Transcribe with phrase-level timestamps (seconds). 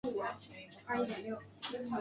[0.03, 0.17] 他是黎太宗
[1.05, 1.89] 黎元龙的三子。